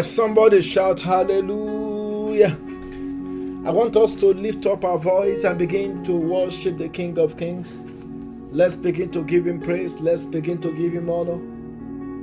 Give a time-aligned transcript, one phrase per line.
[0.00, 2.56] Let somebody shout hallelujah.
[3.66, 7.36] I want us to lift up our voice and begin to worship the King of
[7.36, 7.76] Kings.
[8.50, 10.00] Let's begin to give him praise.
[10.00, 11.36] Let's begin to give him honor.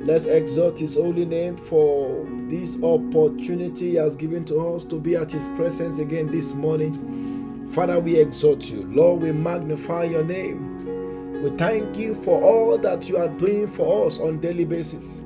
[0.03, 5.15] Let's exalt his holy name for this opportunity he has given to us to be
[5.15, 7.69] at his presence again this morning.
[7.73, 8.87] Father, we exalt you.
[8.91, 11.43] Lord, we magnify your name.
[11.43, 15.21] We thank you for all that you are doing for us on daily basis.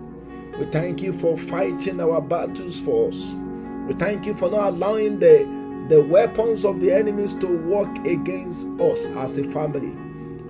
[0.62, 3.34] We thank you for fighting our battles for us.
[3.88, 5.40] We thank you for not allowing the,
[5.90, 9.98] the weapons of the enemies to work against us as a family.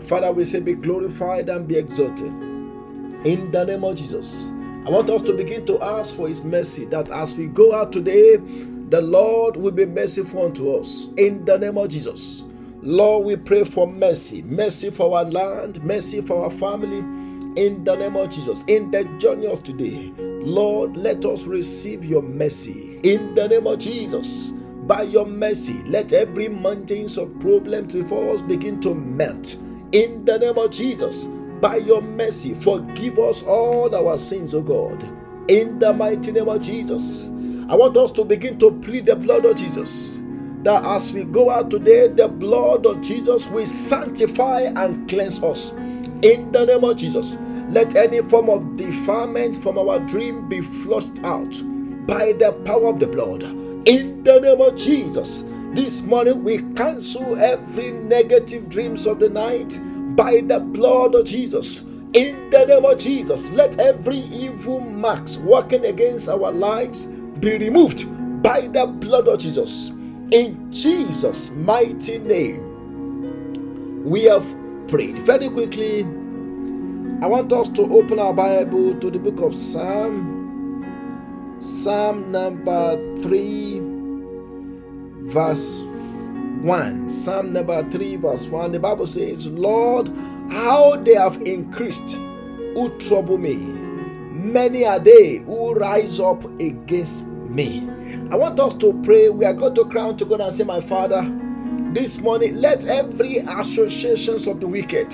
[0.07, 2.27] Father, we say, be glorified and be exalted.
[3.23, 4.47] In the name of Jesus.
[4.85, 7.93] I want us to begin to ask for His mercy that as we go out
[7.93, 8.35] today,
[8.89, 11.07] the Lord will be merciful unto us.
[11.15, 12.43] In the name of Jesus.
[12.81, 16.99] Lord, we pray for mercy, mercy for our land, mercy for our family.
[17.57, 22.21] In the name of Jesus, in the journey of today, Lord, let us receive your
[22.21, 23.01] mercy.
[23.03, 24.53] In the name of Jesus,
[24.87, 29.57] by your mercy, let every mountains of problems before us begin to melt.
[29.91, 31.25] In the name of Jesus,
[31.59, 35.03] by your mercy, forgive us all our sins, O God.
[35.49, 37.25] In the mighty name of Jesus,
[37.69, 40.17] I want us to begin to plead the blood of Jesus
[40.63, 45.73] that as we go out today, the blood of Jesus will sanctify and cleanse us.
[46.21, 47.37] In the name of Jesus,
[47.69, 51.61] let any form of defilement from our dream be flushed out
[52.05, 53.43] by the power of the blood.
[53.87, 59.79] In the name of Jesus, this morning we cancel every negative dreams of the night
[60.15, 61.79] by the blood of Jesus.
[62.13, 67.05] In the name of Jesus, let every evil marks working against our lives
[67.39, 68.05] be removed
[68.43, 69.91] by the blood of Jesus.
[70.31, 74.45] In Jesus' mighty name, we have
[74.87, 75.17] prayed.
[75.19, 76.03] Very quickly,
[77.21, 80.85] I want us to open our Bible to the book of Psalm,
[81.59, 83.79] Psalm number 3,
[85.31, 87.09] verse 1.
[87.09, 88.71] Psalm number 3, verse 1.
[88.71, 90.09] The Bible says, Lord,
[90.49, 92.17] how they have increased
[92.73, 93.55] who trouble me.
[93.55, 97.87] Many are they who rise up against me.
[98.31, 99.29] I want us to pray.
[99.29, 101.21] We are going to crown to God and say, My Father,
[101.93, 105.13] this morning, let every associations of the wicked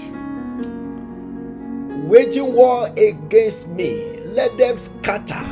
[2.07, 5.43] waging war against me, let them scatter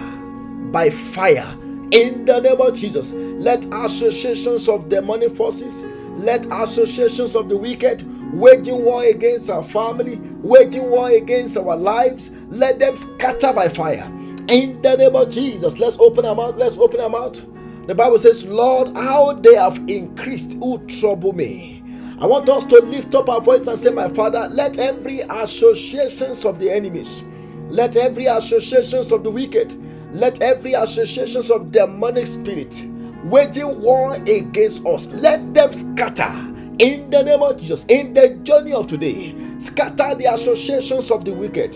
[0.71, 1.57] by fire
[1.91, 3.11] in the name of Jesus.
[3.13, 5.83] Let associations of demonic forces,
[6.17, 12.31] let associations of the wicked waging war against our family, waging war against our lives,
[12.49, 14.11] let them scatter by fire.
[14.47, 16.55] In the name of Jesus, let's open our mouth.
[16.55, 17.41] Let's open our mouth.
[17.87, 21.83] The Bible says, Lord, how they have increased who trouble me.
[22.19, 26.45] I want us to lift up our voice and say, My Father, let every associations
[26.45, 27.23] of the enemies,
[27.69, 29.75] let every associations of the wicked,
[30.13, 32.85] let every associations of demonic spirit
[33.25, 36.31] waging war against us, let them scatter
[36.79, 37.85] in the name of Jesus.
[37.85, 41.75] In the journey of today, scatter the associations of the wicked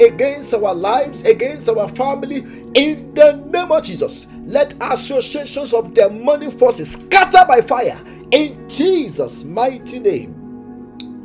[0.00, 2.38] against our lives, against our family,
[2.74, 4.26] in the name of Jesus.
[4.48, 10.54] Let associations of demonic forces scatter by fire in Jesus' mighty name.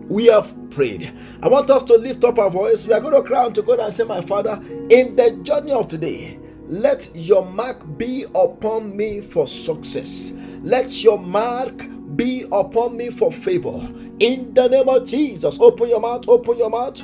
[0.09, 1.13] We have prayed.
[1.41, 2.85] I want us to lift up our voice.
[2.85, 5.87] We are going to cry unto God and say, My Father, in the journey of
[5.87, 6.37] today,
[6.67, 10.33] let your mark be upon me for success.
[10.61, 11.81] Let your mark
[12.17, 13.89] be upon me for favor.
[14.19, 17.01] In the name of Jesus, open your mouth, open your mouth.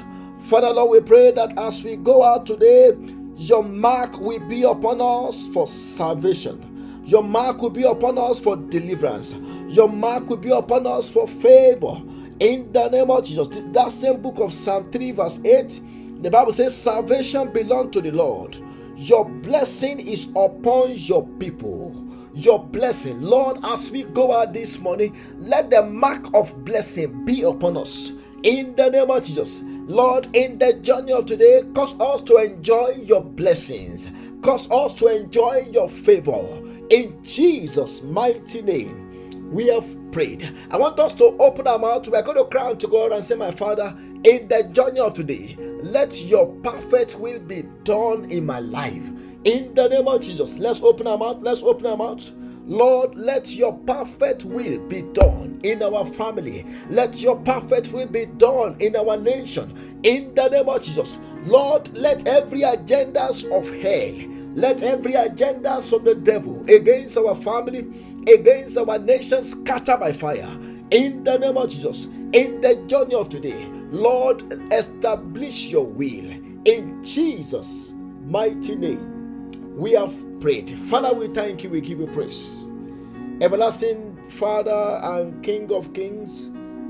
[0.49, 2.91] Father Lord, we pray that as we go out today,
[3.39, 7.01] your mark will be upon us for salvation.
[7.05, 9.33] Your mark will be upon us for deliverance.
[9.69, 12.01] Your mark will be upon us for favor.
[12.41, 13.47] In the name of Jesus.
[13.71, 18.11] That same book of Psalm 3, verse 8, the Bible says, Salvation belongs to the
[18.11, 18.57] Lord.
[18.97, 21.95] Your blessing is upon your people.
[22.33, 27.43] Your blessing, Lord, as we go out this morning, let the mark of blessing be
[27.43, 28.11] upon us.
[28.43, 29.61] In the name of Jesus.
[29.89, 34.07] Lord, in the journey of today, cause us to enjoy your blessings,
[34.43, 36.45] cause us to enjoy your favor.
[36.91, 40.55] In Jesus' mighty name, we have prayed.
[40.69, 42.07] I want us to open our mouth.
[42.07, 43.95] We are going to cry to God and say, My Father,
[44.25, 49.09] in the journey of today, let your perfect will be done in my life.
[49.43, 51.41] In the name of Jesus, let's open our mouth.
[51.41, 52.29] Let's open our mouth.
[52.67, 56.65] Lord, let your perfect will be done in our family.
[56.89, 59.99] Let your perfect will be done in our nation.
[60.03, 61.17] In the name of Jesus.
[61.45, 68.23] Lord, let every agendas of hell, let every agendas of the devil against our family,
[68.27, 70.57] against our nation scatter by fire.
[70.91, 72.05] In the name of Jesus.
[72.33, 76.31] In the journey of today, Lord, establish your will
[76.65, 77.93] in Jesus'
[78.25, 79.07] mighty name
[79.75, 80.71] We have prayed.
[80.89, 82.59] Father, we thank you, we give you praise.
[83.41, 86.49] Everlasting Father and King of Kings,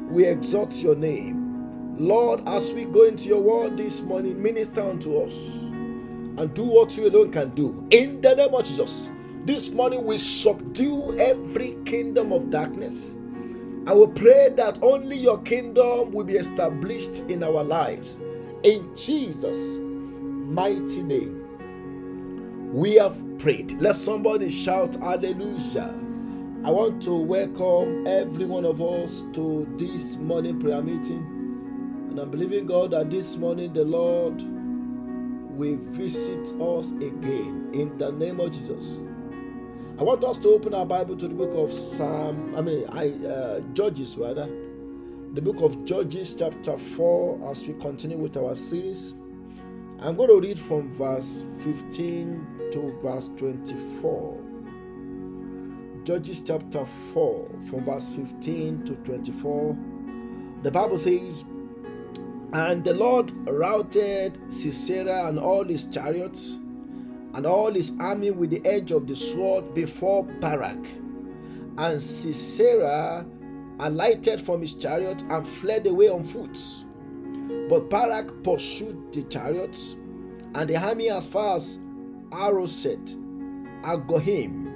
[0.09, 1.95] we exalt your name.
[1.97, 6.95] Lord, as we go into your word this morning, minister unto us and do what
[6.97, 7.85] you alone can do.
[7.91, 9.09] In the name of Jesus,
[9.45, 13.15] this morning we subdue every kingdom of darkness.
[13.87, 18.19] I will pray that only your kingdom will be established in our lives.
[18.63, 21.57] In Jesus' mighty name,
[22.73, 23.81] we have prayed.
[23.81, 25.93] Let somebody shout hallelujah.
[26.61, 31.19] I want to welcome every one of us to this morning prayer meeting.
[32.09, 34.41] And I'm believing God that this morning the Lord
[35.57, 38.99] will visit us again in the name of Jesus.
[39.97, 43.11] I want us to open our Bible to the book of Psalm, I mean, I,
[43.25, 44.49] uh, Judges rather.
[45.35, 49.13] The book of Judges, chapter 4, as we continue with our series.
[50.01, 54.48] I'm going to read from verse 15 to verse 24.
[56.03, 59.77] Judges chapter 4, from verse 15 to 24,
[60.63, 61.43] the Bible says,
[62.53, 66.57] And the Lord routed Sisera and all his chariots
[67.33, 70.83] and all his army with the edge of the sword before Barak.
[71.77, 73.25] And Sisera
[73.79, 76.57] alighted from his chariot and fled away on foot.
[77.69, 79.95] But Barak pursued the chariots
[80.55, 81.77] and the army as far as
[82.31, 83.15] Haroset,
[83.83, 84.68] Agohim,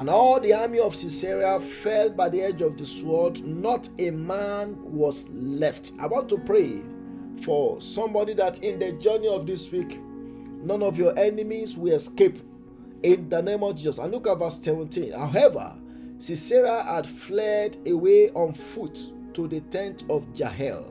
[0.00, 3.44] and all the army of Sisera fell by the edge of the sword.
[3.44, 5.92] Not a man was left.
[6.00, 6.80] I want to pray
[7.44, 12.40] for somebody that in the journey of this week, none of your enemies will escape
[13.02, 13.98] in the name of Jesus.
[13.98, 15.12] And look at verse 17.
[15.12, 15.76] However,
[16.18, 18.98] Sisera had fled away on foot
[19.34, 20.86] to the tent of Jael,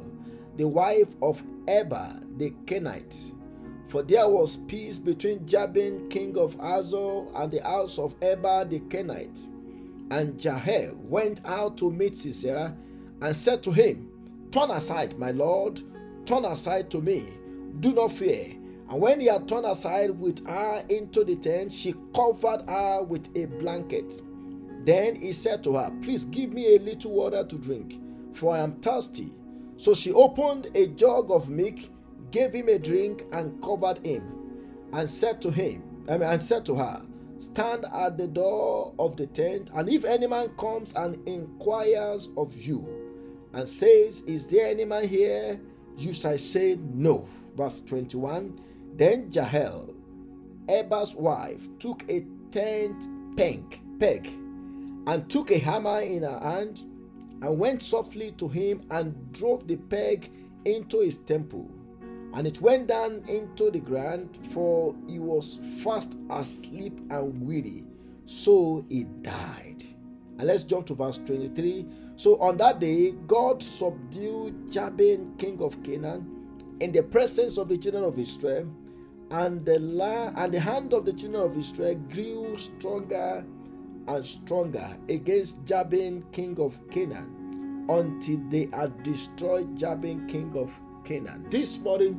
[0.56, 3.34] the wife of Eber the Kenite
[3.90, 8.80] for there was peace between Jabin, king of Hazor, and the house of Eber the
[8.82, 9.48] Kenite.
[10.12, 12.76] And Jael went out to meet Sisera
[13.22, 14.10] and said to him,
[14.52, 15.82] Turn aside, my lord,
[16.26, 17.34] turn aside to me,
[17.80, 18.56] do not fear.
[18.90, 23.28] And when he had turned aside with her into the tent, she covered her with
[23.36, 24.22] a blanket.
[24.86, 28.00] Then he said to her, Please give me a little water to drink,
[28.34, 29.32] for I am thirsty.
[29.78, 31.80] So she opened a jug of milk
[32.32, 34.24] gave him a drink and covered him,
[34.94, 37.02] and said to him, and said to her,
[37.40, 42.56] Stand at the door of the tent, and if any man comes and inquires of
[42.56, 42.86] you,
[43.54, 45.60] and says, Is there any man here?
[45.98, 47.28] You shall say, No.
[47.56, 48.60] Verse 21
[48.96, 49.94] Then Jael,
[50.68, 53.08] Eber's wife, took a tent
[53.38, 54.28] peg, peg,
[55.08, 56.80] and took a hammer in her hand,
[57.42, 60.30] and went softly to him and drove the peg
[60.66, 61.72] into his temple
[62.34, 67.84] and it went down into the ground, for he was fast asleep and weary.
[68.26, 69.84] So he died.
[70.38, 71.86] And let's jump to verse 23.
[72.16, 76.36] So on that day, God subdued Jabin, king of Canaan,
[76.80, 78.72] in the presence of the children of Israel,
[79.32, 83.44] and the la- and the hand of the children of Israel grew stronger
[84.08, 90.72] and stronger against Jabin, king of Canaan, until they had destroyed Jabin, king of
[91.10, 91.44] Canaan.
[91.50, 92.14] This morning,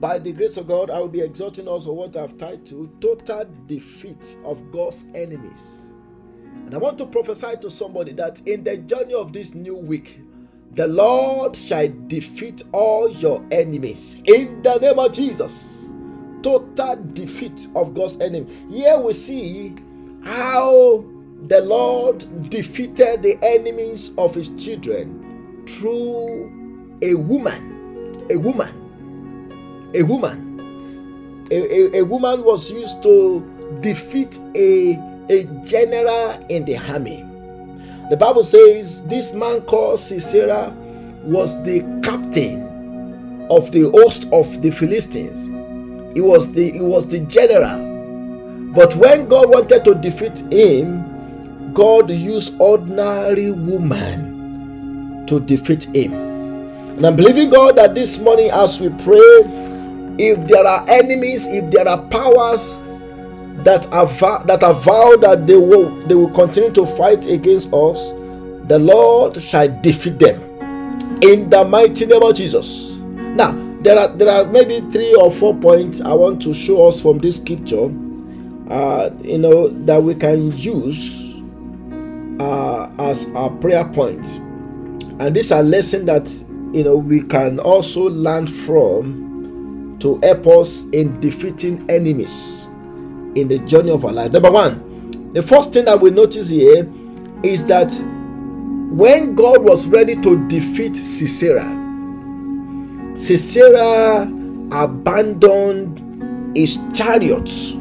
[0.00, 3.46] by the grace of God, I will be exhorting us on what I've titled Total
[3.66, 5.92] Defeat of God's Enemies.
[6.64, 10.18] And I want to prophesy to somebody that in the journey of this new week,
[10.72, 15.90] the Lord shall defeat all your enemies in the name of Jesus.
[16.42, 18.50] Total defeat of God's enemy.
[18.70, 19.74] Here we see
[20.24, 21.04] how
[21.48, 26.65] the Lord defeated the enemies of his children through
[27.02, 28.26] a woman.
[28.30, 29.90] A woman.
[29.94, 31.46] A woman.
[31.50, 34.94] A, a, a woman was used to defeat a,
[35.28, 37.24] a general in the army.
[38.10, 40.72] The Bible says this man called Sisera
[41.24, 45.46] was the captain of the host of the Philistines.
[46.14, 47.94] He was the he was the general.
[48.74, 56.25] But when God wanted to defeat him, God used ordinary woman to defeat him.
[56.96, 59.20] And I'm believing God that this morning as we pray,
[60.18, 62.74] if there are enemies, if there are powers
[63.64, 64.06] that are
[64.44, 68.12] that are vowed that they will they will continue to fight against us,
[68.68, 70.40] the Lord shall defeat them
[71.20, 72.94] in the mighty name of Jesus.
[72.96, 77.02] Now, there are there are maybe three or four points I want to show us
[77.02, 77.92] from this scripture,
[78.70, 81.42] uh, you know, that we can use
[82.40, 84.26] uh, as our prayer point,
[85.20, 90.82] and these are lessons that you know we can also learn from to help us
[90.92, 92.66] in defeating enemies.
[93.36, 94.32] in the journey of our life.
[94.32, 96.90] Number one, the first thing that we notice here
[97.42, 97.92] is that
[98.90, 101.64] when God was ready to defeat Sisera,
[103.16, 104.22] Sisera
[104.72, 107.72] abandoned his chariots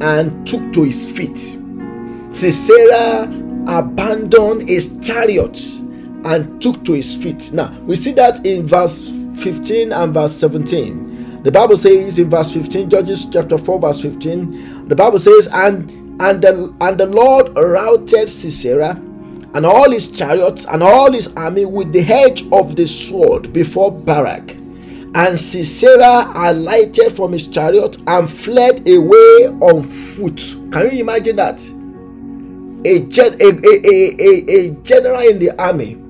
[0.00, 1.36] and took to his feet.
[2.32, 3.24] Sisera
[3.68, 5.56] abandoned his chariot
[6.24, 7.52] and took to his feet.
[7.52, 11.42] Now, we see that in verse 15 and verse 17.
[11.42, 16.04] The Bible says in verse 15, Judges chapter 4, verse 15, the Bible says, And
[16.20, 18.90] and the and the Lord routed Sisera
[19.54, 23.92] and all his chariots and all his army with the edge of the sword before
[23.92, 24.52] Barak.
[25.16, 30.40] And Sisera alighted from his chariot and fled away on foot.
[30.72, 31.60] Can you imagine that?
[32.86, 36.03] A, gen- a, a, a, a general in the army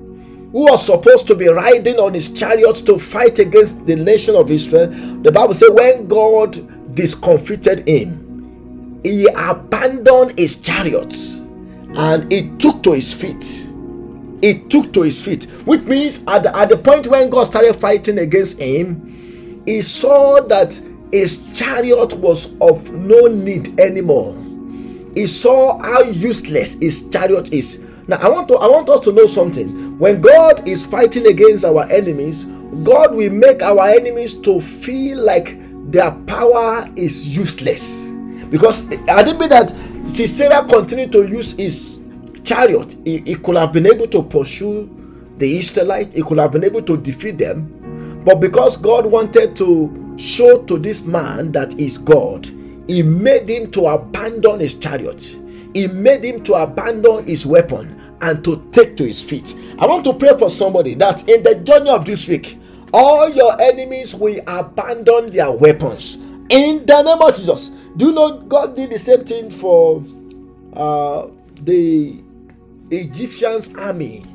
[0.55, 4.49] who was supposed to be riding on his chariot to fight against the nation of
[4.49, 4.87] Israel.
[5.21, 11.41] The Bible says, when God discomfited him, he abandoned his chariots
[11.95, 13.69] and he took to his feet.
[14.39, 17.73] He took to his feet, which means at the, at the point when God started
[17.73, 20.79] fighting against him, he saw that
[21.11, 24.33] his chariot was of no need anymore.
[25.15, 27.83] He saw how useless his chariot is.
[28.07, 29.84] Now I want to I want us to know something.
[29.97, 32.43] When God is fighting against our enemies,
[32.83, 35.57] God will make our enemies to feel like
[35.89, 38.01] their power is useless.
[38.49, 39.73] Because I didn't mean that
[40.05, 41.99] Sisera continued to use his
[42.43, 44.89] chariot, he, he could have been able to pursue
[45.37, 48.21] the Israelites, he could have been able to defeat them.
[48.25, 52.47] But because God wanted to show to this man that is God,
[52.87, 55.37] he made him to abandon his chariot.
[55.73, 59.55] He made him to abandon his weapon and to take to his feet.
[59.79, 62.57] I want to pray for somebody that in the journey of this week,
[62.93, 66.15] all your enemies will abandon their weapons.
[66.49, 67.71] In the name of Jesus.
[67.97, 70.03] Do you know God did the same thing for
[70.73, 71.27] uh,
[71.61, 72.21] the
[72.91, 74.25] Egyptians army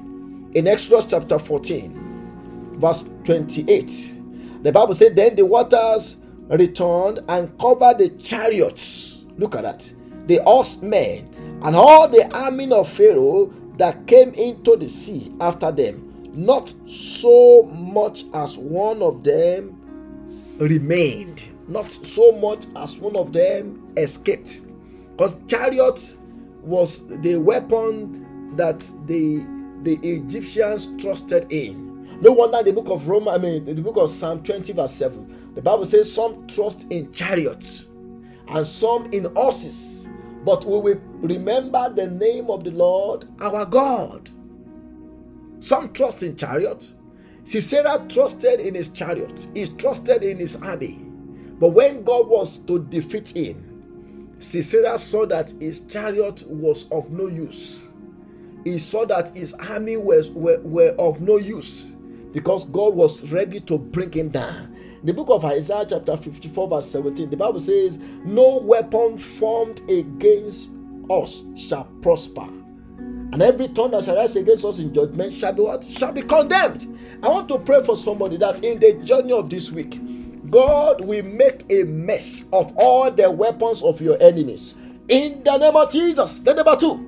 [0.54, 4.18] in Exodus chapter 14, verse 28.
[4.62, 6.16] The Bible said, Then the waters
[6.48, 9.24] returned and covered the chariots.
[9.38, 9.92] Look at that.
[10.26, 16.06] The horsemen and all the army of Pharaoh that came into the sea after them.
[16.34, 19.76] Not so much as one of them
[20.58, 24.60] remained not so much as one of them escaped.
[25.12, 26.16] Because chariot
[26.62, 29.46] was the weapon that the
[29.82, 32.20] the Egyptians trusted in.
[32.20, 35.52] No wonder the book of Romans, I mean the book of Psalm 20, verse 7,
[35.54, 37.86] the Bible says some trust in chariots
[38.48, 39.99] and some in horses,
[40.44, 44.30] but we will remember the name of the Lord our God.
[45.60, 46.94] Some trust in chariots.
[47.44, 51.00] Sisera trusted in his chariot, he trusted in his army.
[51.58, 57.26] But when God was to defeat him, Sisera saw that his chariot was of no
[57.26, 57.88] use.
[58.64, 61.94] He saw that his army was, were, were of no use
[62.32, 64.76] because God was ready to bring him down.
[65.02, 70.70] The book of Isaiah, chapter 54, verse 17, the Bible says, No weapon formed against
[71.08, 72.46] us shall prosper.
[73.32, 75.84] And every tongue that shall rise against us in judgment shall be what?
[75.84, 76.98] Shall be condemned.
[77.22, 79.98] I want to pray for somebody that in the journey of this week,
[80.50, 84.74] God will make a mess of all the weapons of your enemies.
[85.08, 86.40] In the name of Jesus.
[86.40, 87.06] Then number two,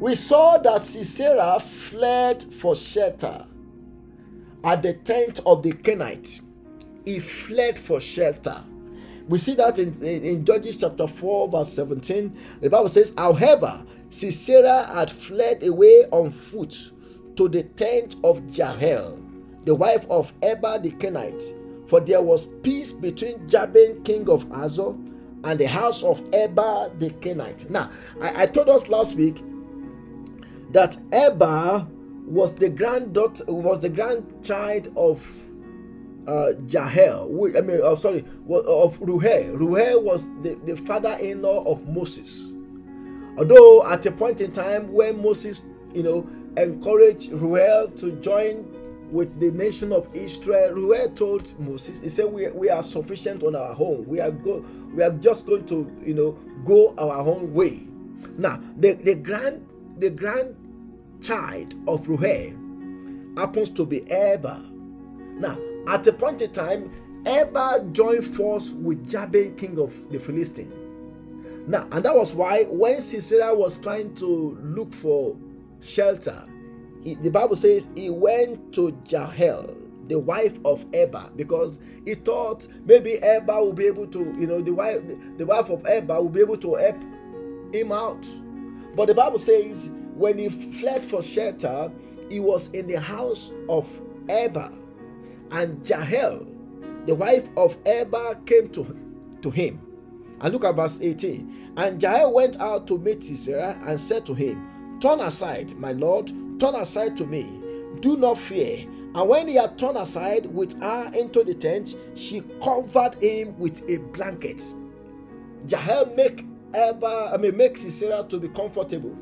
[0.00, 3.46] we saw that Sisera fled for shelter
[4.64, 6.40] at the tent of the Kenite.
[7.06, 8.62] He fled for shelter.
[9.28, 12.36] We see that in, in, in, Judges chapter 4, verse 17.
[12.60, 16.92] The Bible says, However, Sisera had fled away on foot
[17.36, 19.18] to the tent of Jael,
[19.64, 21.42] the wife of Eber the Kenite,
[21.88, 24.94] for there was peace between Jabin, king of Hazor,
[25.44, 27.70] and the house of Eber the Kenite.
[27.70, 29.42] Now, I, I told us last week
[30.72, 31.86] that Eber
[32.26, 35.24] was the granddaughter, was the grandchild of
[36.26, 37.28] uh, Jael.
[37.56, 39.56] I mean, oh, sorry, of Ruel.
[39.56, 42.46] Ruel was the, the father-in-law of Moses.
[43.38, 48.72] Although at a point in time when Moses, you know, encouraged Ruel to join
[49.12, 53.54] with the nation of Israel, Ruel told Moses, he said, we, we are sufficient on
[53.54, 54.04] our own.
[54.06, 54.64] We are go
[54.94, 56.32] we are just going to, you know,
[56.64, 57.86] go our own way.
[58.36, 59.66] Now, the, the grand
[59.98, 62.54] the grandchild of Ruel
[63.36, 64.62] happens to be Eber.
[65.38, 66.90] Now, at a point in time,
[67.26, 70.72] Eber joined force with Jabin, king of the Philistines.
[71.66, 75.36] Now, and that was why when Sisera was trying to look for
[75.80, 76.44] shelter,
[77.02, 79.74] the Bible says he went to Jael,
[80.08, 84.60] the wife of Eber because he thought maybe Eber will be able to, you know,
[84.60, 85.02] the wife,
[85.38, 87.02] the wife of Eber will be able to help
[87.72, 88.24] him out.
[88.94, 91.90] But the Bible says when he fled for shelter,
[92.28, 93.88] he was in the house of
[94.28, 94.72] Eber,
[95.50, 96.46] and Jael,
[97.06, 98.96] the wife of Eber, came to,
[99.42, 99.80] to him.
[100.40, 101.72] And look at verse 18.
[101.76, 106.28] And Jael went out to meet Sisera and said to him, Turn aside, my lord,
[106.58, 107.44] turn aside to me.
[108.00, 108.86] Do not fear.
[109.14, 113.82] And when he had turned aside with her into the tent, she covered him with
[113.88, 114.62] a blanket.
[115.66, 119.16] Jael make Eber, I mean, make Sisera to be comfortable.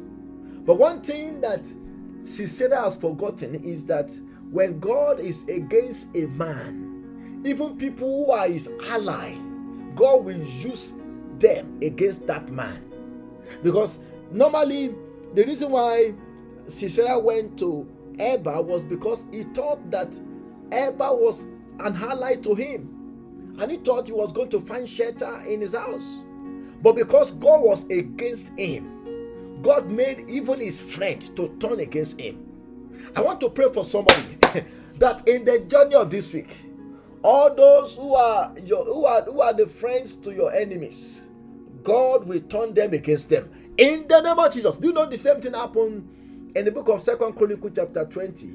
[0.66, 1.66] But one thing that
[2.24, 4.12] Sisera has forgotten is that
[4.50, 9.34] when God is against a man, even people who are his ally,
[9.94, 10.92] God will use
[11.38, 12.90] them against that man.
[13.62, 13.98] Because
[14.30, 14.94] normally,
[15.34, 16.14] the reason why
[16.66, 17.86] Sisera went to
[18.18, 20.18] Eber was because he thought that
[20.72, 21.44] Eber was
[21.80, 23.56] an ally to him.
[23.58, 26.24] And he thought he was going to find shelter in his house.
[26.82, 32.43] But because God was against him, God made even his friend to turn against him.
[33.14, 34.38] I want to pray for somebody
[34.98, 36.56] that in the journey of this week,
[37.22, 41.28] all those who are your who are who are the friends to your enemies,
[41.82, 43.50] God will turn them against them.
[43.78, 44.74] In the name of Jesus.
[44.74, 48.46] Do you know the same thing happened in the book of Second Chronicle chapter 20?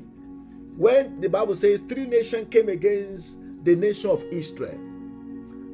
[0.77, 4.88] When the Bible says three nations came against the nation of Israel.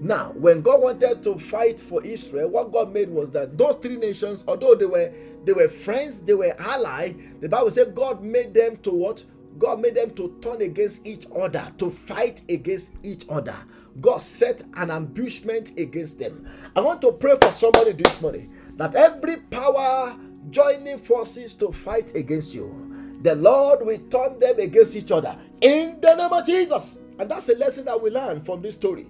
[0.01, 3.95] Now, when God wanted to fight for Israel, what God made was that those three
[3.95, 5.11] nations, although they were
[5.45, 9.23] they were friends, they were allies, the Bible said God made them to what?
[9.57, 13.55] God made them to turn against each other, to fight against each other.
[14.01, 16.45] God set an ambushment against them.
[16.75, 20.17] I want to pray for somebody this morning that every power
[20.49, 26.01] joining forces to fight against you, the Lord will turn them against each other in
[26.01, 26.99] the name of Jesus.
[27.17, 29.07] And that's a lesson that we learn from this story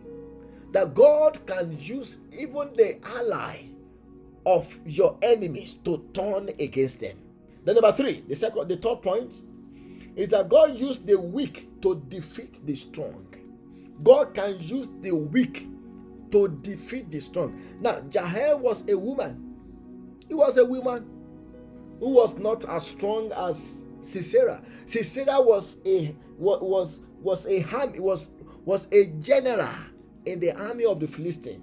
[0.76, 3.60] that God can use even the ally
[4.46, 7.18] of your enemies to turn against them.
[7.64, 9.40] Then number three, the second, the third point
[10.18, 13.26] is that God used the weak to defeat the strong.
[14.04, 15.70] God can use the weak
[16.34, 17.58] to defeat the strong.
[17.80, 19.56] Now, Jael was a woman.
[20.28, 21.10] He was a woman
[22.02, 24.62] who was not as strong as Sisera.
[24.86, 28.32] Sisera was a was was a ham was
[28.66, 29.70] was a general
[30.26, 31.62] in the army of the Philistine.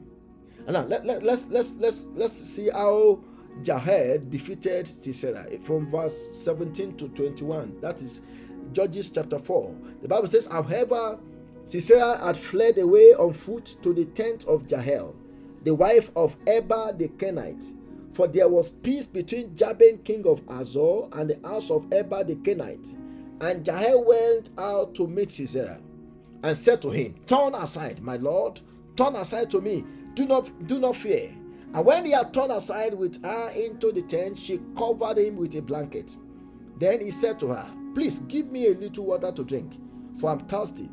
[0.66, 3.20] And now let, let, let's let's let's let's see how
[3.64, 7.81] Jael defeated Sisera from verse 17 to 21.
[7.81, 8.22] That is
[8.72, 9.75] Judges chapter 4.
[10.03, 11.18] The Bible says, However,
[11.64, 15.14] Sisera had fled away on foot to the tent of Jael,
[15.64, 17.75] the wife of Eber the Kenite.
[18.14, 22.37] For there was peace between Jabin king of Azor and the house of Eber the
[22.37, 22.96] Kenite.
[23.40, 25.81] And Jael went out to meet Sisera
[26.42, 28.61] and said to him, Turn aside, my lord,
[28.96, 29.85] turn aside to me.
[30.14, 31.31] Do not do not fear.
[31.74, 35.55] And when he had turned aside with her into the tent, she covered him with
[35.55, 36.14] a blanket.
[36.78, 39.72] Then he said to her, Please give me a little water to drink,
[40.20, 40.90] for I'm thirsty.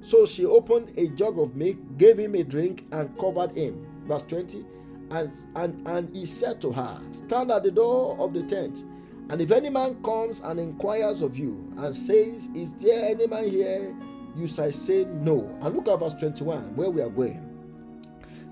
[0.00, 3.86] So she opened a jug of milk, gave him a drink, and covered him.
[4.06, 4.64] Verse 20.
[5.10, 8.84] And, and, and he said to her, Stand at the door of the tent,
[9.28, 13.48] and if any man comes and inquires of you, and says, Is there any man
[13.48, 13.94] here?
[14.34, 15.56] You shall say no.
[15.62, 17.40] And look at verse 21, where we are going.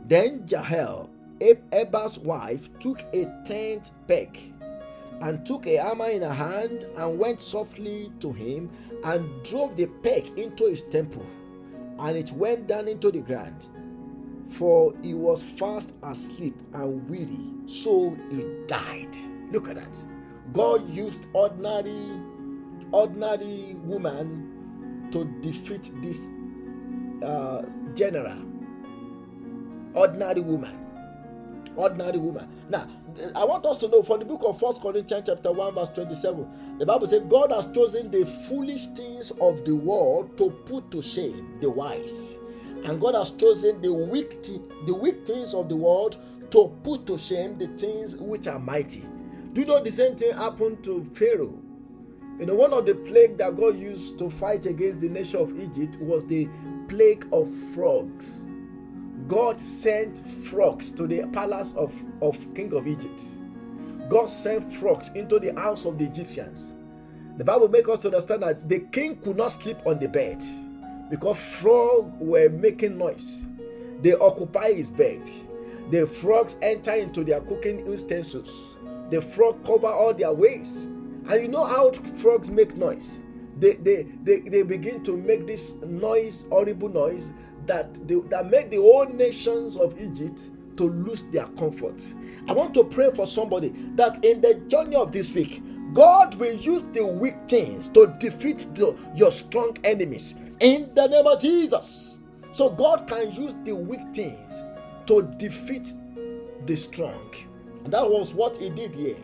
[0.07, 4.39] Then Jael, Eber's wife, took a tent peg
[5.21, 8.71] and took a hammer in her hand and went softly to him
[9.05, 11.27] and drove the peg into his temple,
[12.01, 13.69] and it went down into the ground.
[14.49, 19.17] For he was fast asleep and weary, so he died.
[19.51, 19.97] Look at that.
[20.53, 22.21] God used ordinary,
[22.91, 24.52] ordinary woman
[25.13, 26.29] to defeat this
[27.23, 27.63] uh,
[27.95, 28.39] general.
[29.95, 30.79] Ordinary woman.
[31.77, 32.49] Ordinary woman.
[32.69, 32.89] Now,
[33.35, 36.79] I want us to know from the book of First Corinthians, chapter 1, verse 27,
[36.79, 41.03] the Bible says, God has chosen the foolish things of the world to put to
[41.03, 42.35] shame the wise.
[42.85, 46.19] And God has chosen the weak, the weak things of the world
[46.51, 49.05] to put to shame the things which are mighty.
[49.53, 51.59] Do you know the same thing happened to Pharaoh?
[52.39, 55.59] You know, one of the plague that God used to fight against the nation of
[55.61, 56.49] Egypt was the
[56.89, 58.47] plague of frogs.
[59.29, 63.23] God sent frogs to the palace of, of King of Egypt.
[64.09, 66.75] God sent frogs into the house of the Egyptians.
[67.39, 70.43] The Bible makes us to understand that the king could not sleep on the bed
[71.11, 73.47] because frogs were making noise.
[74.03, 75.23] They occupy his bed.
[75.91, 78.77] The frogs enter into their cooking utensils.
[79.11, 80.89] The frog cover all their ways
[81.29, 83.23] and you know how frogs make noise?
[83.63, 87.31] they, they, they, they begin to make this noise, horrible noise,
[87.67, 92.13] that, they, that make the whole nations of Egypt to lose their comfort.
[92.49, 95.63] I want to pray for somebody that in the journey of this week,
[95.95, 101.27] God will use the weak things to defeat the, your strong enemies in the name
[101.27, 102.19] of Jesus.
[102.51, 104.65] So God can use the weak things
[105.07, 105.95] to defeat
[106.67, 107.33] the strong.
[107.85, 109.17] And that was what he did here.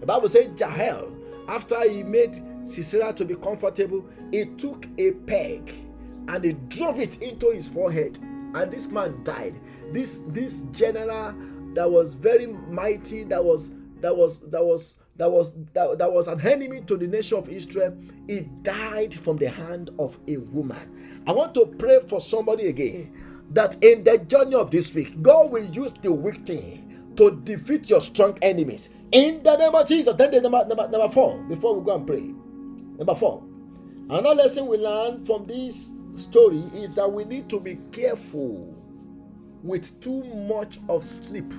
[0.00, 1.10] The Bible says Jael,
[1.48, 5.72] after he made Sisera to be comfortable, he took a peg
[6.28, 8.18] and he drove it into his forehead.
[8.54, 9.58] And this man died.
[9.92, 11.34] This this general
[11.74, 16.28] that was very mighty, that was that was that was that was that, that was
[16.28, 21.22] an enemy to the nation of Israel, he died from the hand of a woman.
[21.26, 23.12] I want to pray for somebody again
[23.52, 27.90] that in the journey of this week, God will use the weak thing to defeat
[27.90, 28.90] your strong enemies.
[29.12, 30.14] In the name of Jesus.
[30.16, 32.34] Then the number, number, number four, before we go and pray.
[32.98, 33.42] Number four.
[34.10, 38.74] Another lesson we learn from this story is that we need to be careful
[39.62, 41.52] with too much of sleep.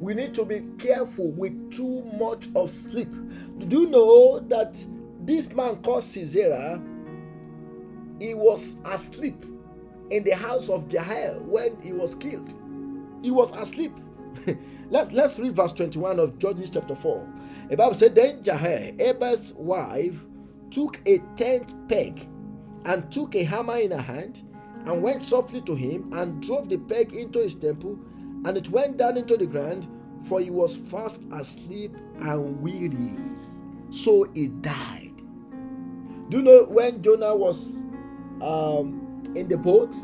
[0.00, 3.10] We need to be careful with too much of sleep.
[3.58, 4.82] Do you know that
[5.20, 6.80] this man called Sisera,
[8.18, 9.44] he was asleep
[10.10, 12.54] in the house of Jael when he was killed.
[13.22, 13.92] He was asleep.
[14.90, 17.26] let's let's read verse 21 of Judges chapter 4.
[17.70, 20.16] The Bible said, Then Jael, Eber's wife,
[20.70, 22.28] took a tent peg
[22.84, 24.42] and took a hammer in her hand
[24.86, 27.98] and went softly to him and drove the peg into his temple,
[28.44, 29.88] and it went down into the ground,
[30.24, 33.16] for he was fast asleep and weary.
[33.90, 35.20] So he died.
[36.30, 37.82] Do you know when Jonah was
[38.40, 39.94] um, in the boat?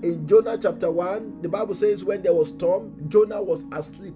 [0.00, 4.14] In Jonah chapter 1, the Bible says when there was storm, Jonah was asleep.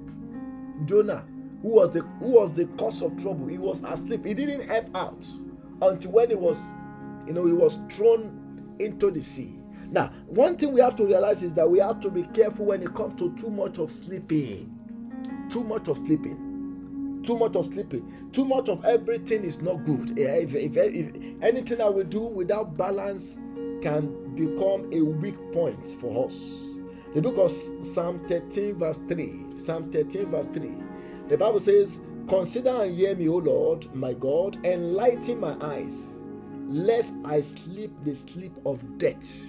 [0.84, 1.24] Jonah,
[1.60, 4.24] who was the who was the cause of trouble, he was asleep.
[4.24, 5.24] He didn't help out
[5.80, 6.72] until when he was,
[7.26, 9.58] you know, he was thrown into the sea.
[9.90, 12.82] Now, one thing we have to realize is that we have to be careful when
[12.82, 14.70] it comes to too much of sleeping.
[15.50, 17.22] Too much of sleeping.
[17.24, 18.30] Too much of sleeping.
[18.32, 20.18] Too much of everything is not good.
[20.18, 23.34] Eh, if, if, if anything that we do without balance
[23.82, 26.38] can become a weak point for us.
[27.14, 27.52] The book of
[27.86, 29.58] Psalm 13, verse 3.
[29.58, 30.72] Psalm 13, verse 3.
[31.28, 36.08] The Bible says, Consider and hear me, O Lord, my God, enlighten my eyes,
[36.68, 39.46] lest I sleep the sleep of death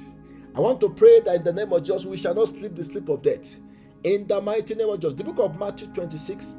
[0.55, 2.83] I want to pray that in the name of Jesus, we shall not sleep the
[2.83, 3.55] sleep of death.
[4.03, 5.15] In the mighty name of Jesus.
[5.15, 6.53] The book of Matthew 26,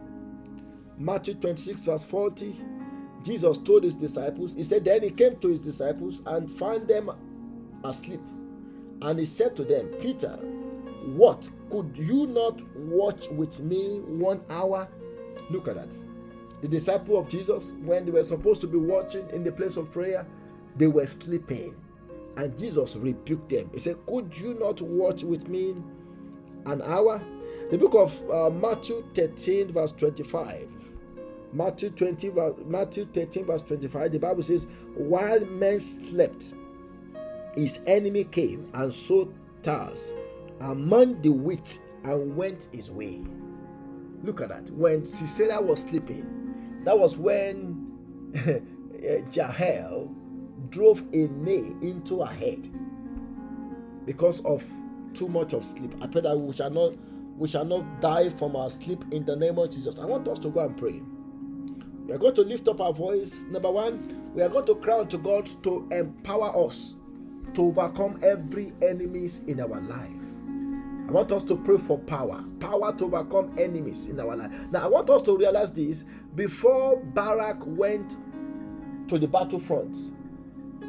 [0.98, 2.56] Matthew 26, verse 40.
[3.22, 7.10] Jesus told his disciples, He said, Then he came to his disciples and found them
[7.84, 8.20] asleep.
[9.02, 10.38] And he said to them, Peter,
[11.06, 11.48] what?
[11.70, 14.88] Could you not watch with me one hour?
[15.50, 15.96] Look at that.
[16.62, 19.92] The disciple of Jesus, when they were supposed to be watching in the place of
[19.92, 20.26] prayer,
[20.76, 21.74] they were sleeping.
[22.36, 23.70] And Jesus rebuked them.
[23.72, 25.76] He said, Could you not watch with me
[26.66, 27.22] an hour?
[27.70, 30.68] The book of uh, Matthew 13, verse 25.
[31.52, 32.32] Matthew 20,
[32.66, 34.12] Matthew 13, verse 25.
[34.12, 34.66] The Bible says,
[34.96, 36.54] While men slept,
[37.56, 40.14] his enemy came and sowed tares
[40.60, 43.20] among the wheat and went his way.
[44.22, 44.70] Look at that.
[44.70, 50.10] When Sisera was sleeping, that was when eh, Jael
[50.70, 52.68] drove a nail into her head
[54.06, 54.64] because of
[55.14, 55.94] too much of sleep.
[56.00, 56.94] I pray that we shall not
[57.36, 59.98] we shall not die from our sleep in the name of Jesus.
[59.98, 61.02] I want us to go and pray.
[62.06, 63.44] We are going to lift up our voice.
[63.50, 66.94] Number one, we are going to cry to God to empower us
[67.54, 70.10] to overcome every enemies in our life.
[71.06, 74.50] I want us to pray for power, power to overcome enemies in our life.
[74.70, 78.16] Now, I want us to realize this before Barak went
[79.08, 80.12] to the battlefront,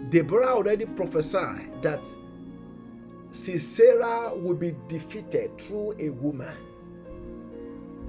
[0.09, 2.05] Deborah already prophesied that
[3.31, 6.55] Sisera would be defeated through a woman.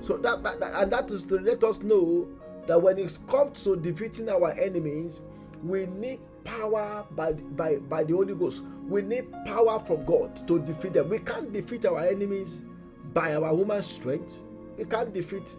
[0.00, 2.28] So that, that, that, and that is to let us know
[2.66, 5.20] that when it comes to defeating our enemies,
[5.62, 8.62] we need power by, by, by the Holy Ghost.
[8.88, 11.08] We need power from God to defeat them.
[11.10, 12.62] We can't defeat our enemies
[13.12, 14.38] by our human strength.
[14.78, 15.54] We can't defeat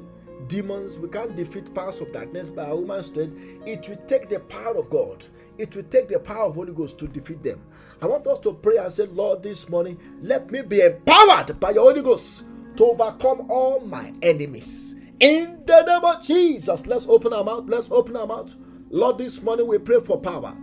[0.47, 0.97] demons.
[0.97, 3.37] We can't defeat powers of darkness by our human strength.
[3.67, 5.25] It will take the power of God
[5.57, 7.61] it will take the power of Holy Ghost to defeat them.
[8.01, 11.71] I want us to pray and say, Lord, this morning, let me be empowered by
[11.71, 12.43] your Holy Ghost
[12.77, 14.93] to overcome all my enemies.
[15.19, 17.65] In the name of Jesus, let's open our mouth.
[17.67, 18.53] Let's open our mouth.
[18.91, 20.55] Lord, this morning we pray for power.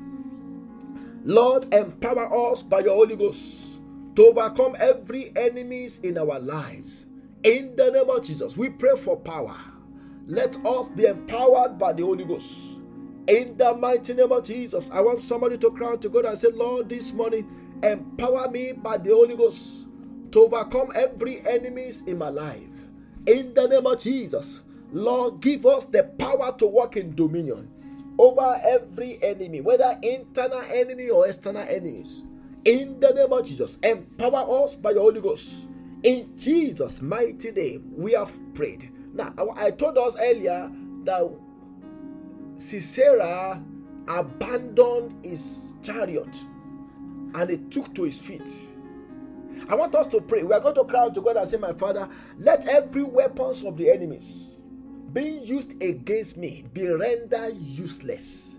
[1.25, 3.57] Lord, empower us by your Holy Ghost
[4.17, 7.07] to overcome every enemies in our lives.
[7.45, 9.57] In the name of Jesus, we pray for power.
[10.27, 12.75] Let us be empowered by the Holy Ghost
[13.27, 16.49] In the mighty name of Jesus, I want somebody to cry to God and say,
[16.51, 17.51] Lord, this morning,
[17.83, 19.87] empower me by the Holy Ghost
[20.33, 22.61] to overcome every enemies in my life.
[23.27, 24.61] In the name of Jesus,
[24.93, 27.71] Lord, give us the power to walk in dominion
[28.19, 32.23] over every enemy, whether internal enemy or external enemies.
[32.65, 35.69] In the name of Jesus, empower us by your Holy Ghost.
[36.03, 38.91] In Jesus' mighty name, we have prayed.
[39.13, 40.71] Now, I told us earlier
[41.05, 41.31] that
[42.57, 43.63] Sisera
[44.09, 46.35] abandoned his chariot
[47.35, 48.51] and he took to his feet.
[49.69, 50.43] I want us to pray.
[50.43, 53.65] We are going to cry out to God and say, My Father, let every weapons
[53.65, 54.54] of the enemies
[55.15, 58.57] being used against me be rendered useless.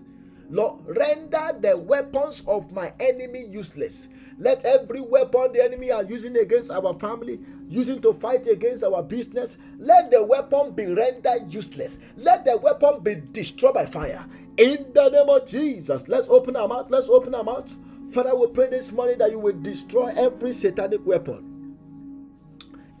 [0.50, 4.08] Lord, render the weapons of my enemy useless.
[4.38, 9.02] Let every weapon the enemy are using against our family, using to fight against our
[9.02, 11.98] business, let the weapon be rendered useless.
[12.16, 14.24] Let the weapon be destroyed by fire.
[14.56, 16.90] In the name of Jesus, let's open our mouth.
[16.90, 17.74] Let's open our mouth.
[18.12, 21.76] Father, we pray this morning that you will destroy every satanic weapon.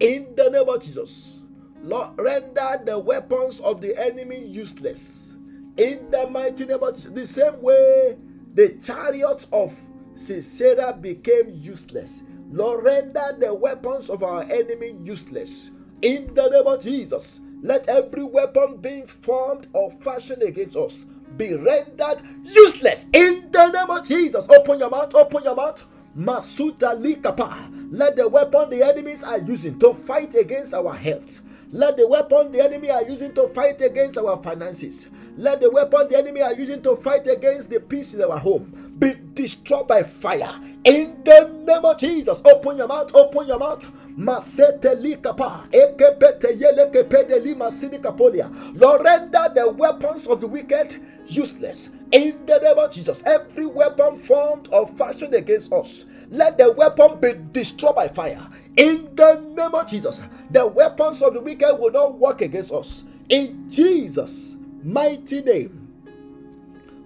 [0.00, 1.45] In the name of Jesus,
[1.82, 5.36] Lord, render the weapons of the enemy useless.
[5.76, 8.16] In the mighty name of the same way
[8.54, 9.74] the chariots of
[10.14, 12.22] Sisera became useless.
[12.50, 15.70] Lord, render the weapons of our enemy useless.
[16.02, 21.04] In the name of Jesus, let every weapon being formed or fashioned against us
[21.36, 23.06] be rendered useless.
[23.12, 25.84] In the name of Jesus, open your mouth, open your mouth.
[26.16, 27.68] Masuta likapa.
[27.92, 31.42] Let the weapon the enemies are using to fight against our health.
[31.72, 35.08] Let the weapon the enemy are using to fight against our finances.
[35.36, 38.86] Let the weapon the enemy are using to fight against the peace in our home
[38.98, 40.52] be destroyed by fire.
[40.84, 43.84] In the name of Jesus, open your mouth, open your mouth.
[44.16, 48.50] Masete likapa, ekepete yelekepe lima sinikapolia.
[48.74, 51.90] Lord, render the weapons of the wicked useless.
[52.12, 57.20] In the name of Jesus, every weapon formed or fashioned against us, let the weapon
[57.20, 58.46] be destroyed by fire.
[58.76, 63.04] In the name of Jesus, the weapons of the wicked will not work against us.
[63.28, 65.88] In Jesus' mighty name,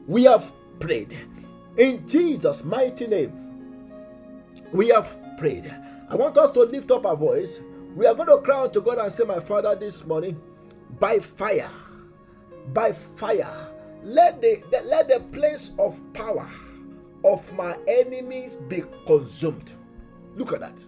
[0.06, 0.50] we have
[0.80, 1.16] prayed.
[1.78, 3.50] In Jesus' mighty name,
[4.72, 5.72] we have prayed.
[6.08, 7.60] I want us to lift up our voice.
[7.94, 10.40] We are going to cry out to God and say, My Father, this morning,
[10.98, 11.70] by fire,
[12.72, 13.68] by fire,
[14.02, 16.48] let the, the let the place of power
[17.24, 19.72] of my enemies be consumed.
[20.36, 20.82] Look at that.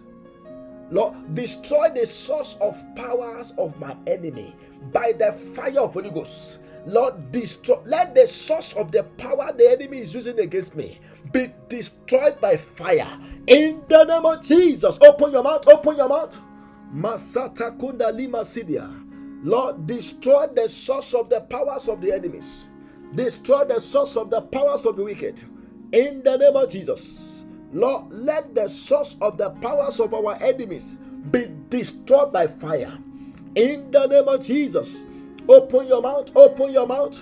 [0.93, 4.55] Lord, destroy the source of powers of my enemy
[4.91, 6.59] by the fire of Holy Ghost.
[6.85, 7.79] Lord, destroy.
[7.85, 10.99] Let the source of the power the enemy is using against me
[11.31, 13.19] be destroyed by fire.
[13.47, 16.37] In the name of Jesus, open your mouth, open your mouth.
[16.93, 18.43] Masata kunda lima.
[19.43, 22.47] Lord, destroy the source of the powers of the enemies.
[23.15, 25.39] Destroy the source of the powers of the wicked.
[25.91, 27.32] In the name of Jesus.
[27.73, 30.95] Lord, let the source of the powers of our enemies
[31.31, 32.97] be destroyed by fire.
[33.55, 35.03] In the name of Jesus.
[35.49, 37.21] Open your mouth, open your mouth.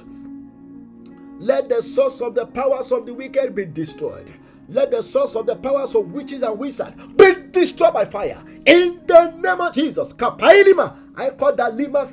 [1.40, 4.32] Let the source of the powers of the wicked be destroyed.
[4.70, 8.42] Let the source of the powers of witches and wizards be destroyed by fire.
[8.66, 10.14] In the name of Jesus.
[10.14, 11.01] Kapailima.
[11.16, 12.06] I call that lima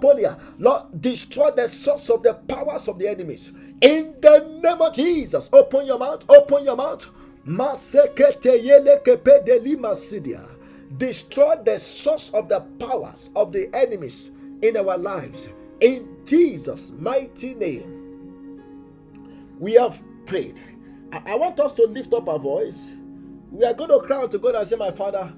[0.00, 0.38] polia.
[0.58, 3.52] Lord, destroy the source of the powers of the enemies.
[3.80, 5.48] In the name of Jesus.
[5.52, 6.24] Open your mouth.
[6.28, 7.06] Open your mouth.
[10.96, 14.30] Destroy the source of the powers of the enemies
[14.62, 15.48] in our lives.
[15.80, 18.08] In Jesus' mighty name,
[19.58, 20.58] we have prayed.
[21.12, 22.94] I, I want us to lift up our voice.
[23.50, 25.32] We are going to cry out to God and say, My Father,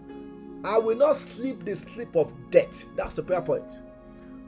[0.64, 2.84] I will not sleep the sleep of death.
[2.96, 3.80] That's the prayer point.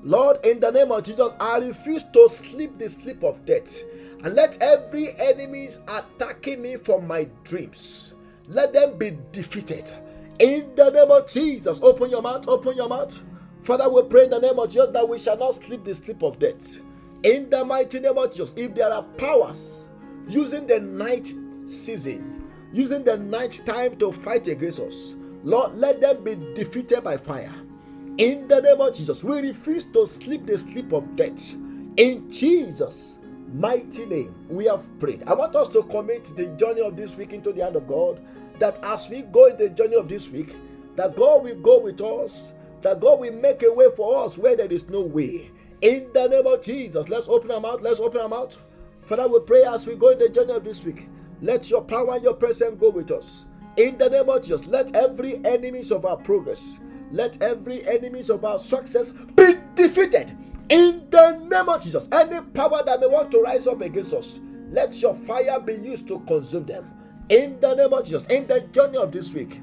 [0.02, 3.82] Lord, in the name of Jesus, I refuse to sleep the sleep of death.
[4.24, 8.14] And let every enemies attacking me from my dreams,
[8.46, 9.90] let them be defeated.
[10.38, 13.20] In the name of Jesus, open your mouth, open your mouth.
[13.62, 16.22] Father, we pray in the name of Jesus that we shall not sleep the sleep
[16.22, 16.78] of death.
[17.22, 19.86] In the mighty name of Jesus, if there are powers
[20.28, 21.32] using the night
[21.66, 27.16] season, using the night time to fight against us, Lord, let them be defeated by
[27.16, 27.52] fire.
[28.18, 31.54] In the name of Jesus, we refuse to sleep the sleep of death.
[31.96, 33.18] In Jesus'
[33.52, 35.22] mighty name, we have prayed.
[35.26, 38.20] I want us to commit the journey of this week into the hand of God
[38.58, 40.54] that as we go in the journey of this week,
[40.96, 42.52] that God will go with us,
[42.82, 45.50] that God will make a way for us where there is no way.
[45.80, 47.80] In the name of Jesus, let's open our mouth.
[47.80, 48.56] Let's open our mouth.
[49.06, 51.08] Father, we pray as we go in the journey of this week.
[51.40, 53.46] Let your power and your presence go with us.
[53.76, 56.78] In the name of Jesus, let every enemies of our progress,
[57.10, 60.32] let every enemies of our success be defeated.
[60.68, 64.40] In the name of Jesus, any power that may want to rise up against us,
[64.68, 66.90] let your fire be used to consume them.
[67.28, 69.60] In the name of Jesus, in the journey of this week,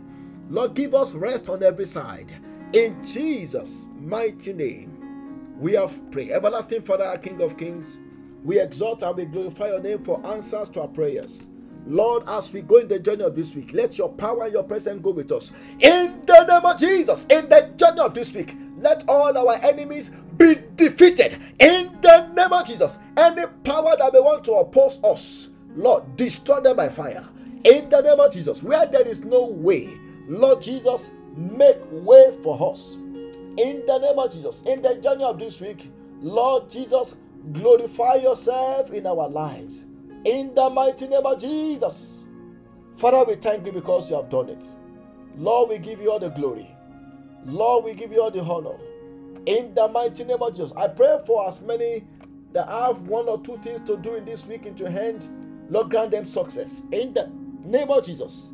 [0.50, 2.32] Lord, give us rest on every side.
[2.74, 6.32] In Jesus' mighty name, we have prayed.
[6.32, 8.00] Everlasting Father, King of Kings,
[8.44, 11.48] we exalt and we glorify your name for answers to our prayers.
[11.90, 14.62] Lord, as we go in the journey of this week, let your power and your
[14.64, 15.52] presence go with us.
[15.80, 20.12] In the name of Jesus, in the journey of this week, let all our enemies
[20.38, 21.40] be defeated.
[21.60, 26.62] In the name of Jesus, any power that may want to oppose us, Lord, destroy
[26.62, 27.28] them by fire.
[27.66, 29.90] In the name of Jesus, where there is no way,
[30.28, 32.94] Lord Jesus, make way for us.
[32.94, 35.90] In the name of Jesus, in the journey of this week,
[36.22, 37.16] Lord Jesus,
[37.52, 39.86] glorify yourself in our lives.
[40.26, 42.24] In the mighty name of Jesus.
[42.98, 44.66] Father, we thank you because you have done it.
[45.38, 46.70] Lord, we give you all the glory.
[47.46, 48.78] Lord, we give you all the honor.
[49.46, 50.74] In the mighty name of Jesus.
[50.76, 52.06] I pray for as many
[52.52, 55.28] that have one or two things to do in this week into hand.
[55.70, 56.82] Lord, grant them success.
[56.92, 57.32] In the
[57.64, 58.48] name of Jesus.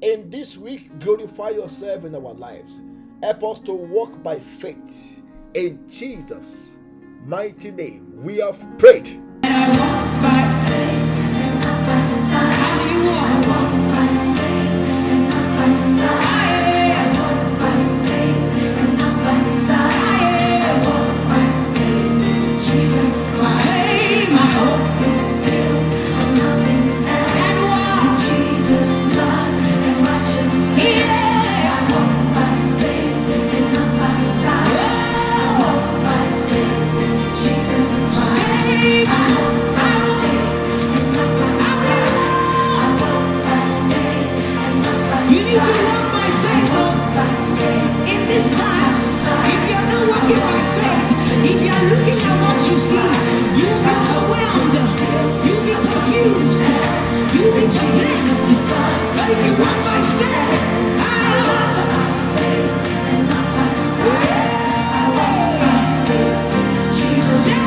[0.00, 2.80] In this week, glorify yourself in our lives.
[3.22, 5.20] Help us to walk by faith.
[5.52, 6.78] In Jesus'
[7.26, 9.20] mighty name, we have prayed.